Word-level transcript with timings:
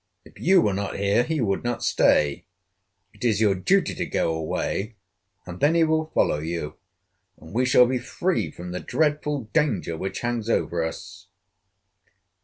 If 0.25 0.39
you 0.39 0.61
were 0.61 0.73
not 0.73 0.97
here, 0.97 1.21
he 1.21 1.41
would 1.41 1.63
not 1.63 1.83
stay. 1.83 2.43
It 3.13 3.23
is 3.23 3.39
your 3.39 3.53
duty 3.53 3.93
to 3.93 4.05
go 4.07 4.33
away 4.33 4.95
and 5.45 5.59
then 5.59 5.75
he 5.75 5.83
will 5.83 6.07
follow 6.15 6.39
you, 6.39 6.73
and 7.39 7.53
we 7.53 7.65
shall 7.65 7.85
be 7.85 7.99
free 7.99 8.49
from 8.49 8.71
the 8.71 8.79
dreadful 8.79 9.41
danger 9.53 9.95
which 9.95 10.21
hangs 10.21 10.49
over 10.49 10.83
us." 10.83 11.27